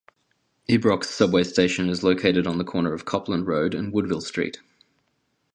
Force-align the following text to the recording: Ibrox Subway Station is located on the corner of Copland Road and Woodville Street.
Ibrox 0.67 1.03
Subway 1.05 1.43
Station 1.43 1.87
is 1.87 2.01
located 2.03 2.47
on 2.47 2.57
the 2.57 2.63
corner 2.63 2.91
of 2.91 3.05
Copland 3.05 3.45
Road 3.45 3.75
and 3.75 3.93
Woodville 3.93 4.21
Street. 4.21 4.59